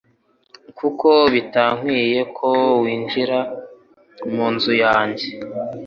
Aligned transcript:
kuko 0.77 1.07
bitankwinye 1.33 2.21
ko 2.37 2.49
winjira 2.81 3.39
mu 4.33 4.45
nzu 4.53 4.73
yanjye.» 4.83 5.25